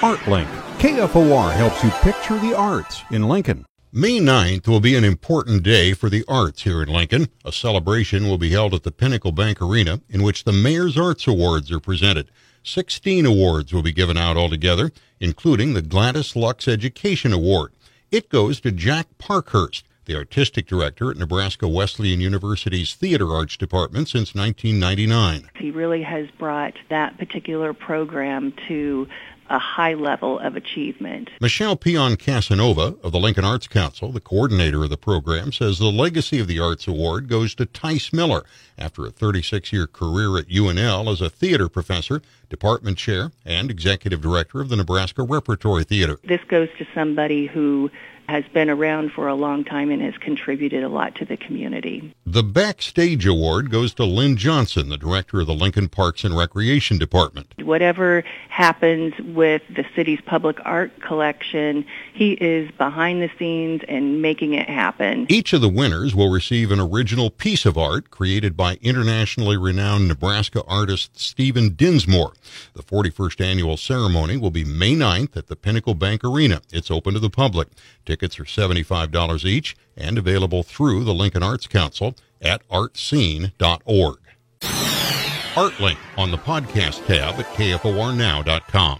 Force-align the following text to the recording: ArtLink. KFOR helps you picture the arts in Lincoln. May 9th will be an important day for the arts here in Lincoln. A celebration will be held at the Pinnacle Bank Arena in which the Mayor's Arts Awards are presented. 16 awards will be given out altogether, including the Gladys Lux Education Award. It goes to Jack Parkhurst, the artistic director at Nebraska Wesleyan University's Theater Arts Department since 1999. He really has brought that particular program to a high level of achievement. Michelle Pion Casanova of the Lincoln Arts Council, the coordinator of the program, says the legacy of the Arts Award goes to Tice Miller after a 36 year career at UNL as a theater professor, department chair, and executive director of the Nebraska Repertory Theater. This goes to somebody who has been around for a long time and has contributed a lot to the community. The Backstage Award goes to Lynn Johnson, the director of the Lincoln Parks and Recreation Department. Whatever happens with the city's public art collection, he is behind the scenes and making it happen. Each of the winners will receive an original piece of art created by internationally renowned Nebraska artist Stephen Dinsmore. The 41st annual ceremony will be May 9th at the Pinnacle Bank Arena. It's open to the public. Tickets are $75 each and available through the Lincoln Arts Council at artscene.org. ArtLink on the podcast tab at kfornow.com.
ArtLink. 0.00 0.46
KFOR 0.78 1.52
helps 1.52 1.82
you 1.82 1.90
picture 1.90 2.38
the 2.38 2.56
arts 2.56 3.02
in 3.10 3.28
Lincoln. 3.28 3.66
May 3.92 4.20
9th 4.20 4.68
will 4.68 4.78
be 4.78 4.94
an 4.94 5.02
important 5.02 5.64
day 5.64 5.92
for 5.92 6.08
the 6.08 6.24
arts 6.28 6.62
here 6.62 6.84
in 6.84 6.88
Lincoln. 6.88 7.26
A 7.44 7.50
celebration 7.50 8.28
will 8.28 8.38
be 8.38 8.50
held 8.50 8.74
at 8.74 8.84
the 8.84 8.92
Pinnacle 8.92 9.32
Bank 9.32 9.60
Arena 9.60 10.00
in 10.08 10.22
which 10.22 10.44
the 10.44 10.52
Mayor's 10.52 10.96
Arts 10.96 11.26
Awards 11.26 11.72
are 11.72 11.80
presented. 11.80 12.30
16 12.62 13.26
awards 13.26 13.72
will 13.72 13.82
be 13.82 13.90
given 13.90 14.16
out 14.16 14.36
altogether, 14.36 14.92
including 15.18 15.74
the 15.74 15.82
Gladys 15.82 16.36
Lux 16.36 16.68
Education 16.68 17.32
Award. 17.32 17.72
It 18.12 18.28
goes 18.28 18.60
to 18.60 18.70
Jack 18.70 19.08
Parkhurst, 19.18 19.84
the 20.04 20.14
artistic 20.14 20.68
director 20.68 21.10
at 21.10 21.16
Nebraska 21.16 21.66
Wesleyan 21.66 22.20
University's 22.20 22.94
Theater 22.94 23.32
Arts 23.34 23.56
Department 23.56 24.08
since 24.08 24.32
1999. 24.32 25.50
He 25.56 25.72
really 25.72 26.02
has 26.02 26.28
brought 26.38 26.74
that 26.88 27.18
particular 27.18 27.74
program 27.74 28.54
to 28.68 29.08
a 29.50 29.58
high 29.58 29.94
level 29.94 30.38
of 30.38 30.56
achievement. 30.56 31.30
Michelle 31.40 31.76
Pion 31.76 32.16
Casanova 32.16 32.96
of 33.02 33.12
the 33.12 33.18
Lincoln 33.18 33.44
Arts 33.44 33.66
Council, 33.66 34.12
the 34.12 34.20
coordinator 34.20 34.84
of 34.84 34.90
the 34.90 34.96
program, 34.96 35.52
says 35.52 35.78
the 35.78 35.86
legacy 35.86 36.38
of 36.38 36.46
the 36.46 36.60
Arts 36.60 36.86
Award 36.86 37.28
goes 37.28 37.54
to 37.56 37.66
Tice 37.66 38.12
Miller 38.12 38.44
after 38.76 39.06
a 39.06 39.10
36 39.10 39.72
year 39.72 39.86
career 39.86 40.38
at 40.38 40.48
UNL 40.48 41.10
as 41.10 41.20
a 41.20 41.30
theater 41.30 41.68
professor, 41.68 42.22
department 42.48 42.98
chair, 42.98 43.32
and 43.44 43.70
executive 43.70 44.20
director 44.20 44.60
of 44.60 44.68
the 44.68 44.76
Nebraska 44.76 45.22
Repertory 45.22 45.84
Theater. 45.84 46.18
This 46.24 46.44
goes 46.48 46.68
to 46.78 46.86
somebody 46.94 47.46
who 47.46 47.90
has 48.28 48.44
been 48.52 48.68
around 48.68 49.10
for 49.10 49.26
a 49.26 49.34
long 49.34 49.64
time 49.64 49.90
and 49.90 50.02
has 50.02 50.16
contributed 50.18 50.82
a 50.84 50.88
lot 50.88 51.14
to 51.14 51.24
the 51.24 51.36
community. 51.36 52.14
The 52.26 52.42
Backstage 52.42 53.26
Award 53.26 53.70
goes 53.70 53.94
to 53.94 54.04
Lynn 54.04 54.36
Johnson, 54.36 54.90
the 54.90 54.98
director 54.98 55.40
of 55.40 55.46
the 55.46 55.54
Lincoln 55.54 55.88
Parks 55.88 56.24
and 56.24 56.36
Recreation 56.36 56.98
Department. 56.98 57.54
Whatever 57.64 58.22
happens 58.50 59.14
with 59.38 59.62
the 59.70 59.86
city's 59.94 60.20
public 60.20 60.58
art 60.64 61.00
collection, 61.00 61.86
he 62.12 62.32
is 62.32 62.68
behind 62.72 63.22
the 63.22 63.30
scenes 63.38 63.82
and 63.86 64.20
making 64.20 64.54
it 64.54 64.68
happen. 64.68 65.26
Each 65.28 65.52
of 65.52 65.60
the 65.60 65.68
winners 65.68 66.12
will 66.12 66.28
receive 66.28 66.72
an 66.72 66.80
original 66.80 67.30
piece 67.30 67.64
of 67.64 67.78
art 67.78 68.10
created 68.10 68.56
by 68.56 68.78
internationally 68.82 69.56
renowned 69.56 70.08
Nebraska 70.08 70.64
artist 70.66 71.20
Stephen 71.20 71.74
Dinsmore. 71.76 72.32
The 72.74 72.82
41st 72.82 73.40
annual 73.40 73.76
ceremony 73.76 74.36
will 74.36 74.50
be 74.50 74.64
May 74.64 74.96
9th 74.96 75.36
at 75.36 75.46
the 75.46 75.54
Pinnacle 75.54 75.94
Bank 75.94 76.24
Arena. 76.24 76.60
It's 76.72 76.90
open 76.90 77.14
to 77.14 77.20
the 77.20 77.30
public. 77.30 77.68
Tickets 78.04 78.40
are 78.40 78.44
$75 78.44 79.44
each 79.44 79.76
and 79.96 80.18
available 80.18 80.64
through 80.64 81.04
the 81.04 81.14
Lincoln 81.14 81.44
Arts 81.44 81.68
Council 81.68 82.16
at 82.42 82.68
artscene.org. 82.68 84.18
ArtLink 85.58 85.98
on 86.16 86.32
the 86.32 86.38
podcast 86.38 87.06
tab 87.06 87.38
at 87.38 87.46
kfornow.com. 87.54 88.96